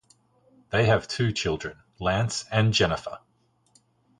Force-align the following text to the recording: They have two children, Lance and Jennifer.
They 0.71 0.85
have 0.87 1.07
two 1.07 1.31
children, 1.31 1.77
Lance 1.99 2.45
and 2.49 2.73
Jennifer. 2.73 3.19